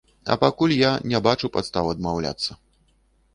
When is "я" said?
0.77-0.91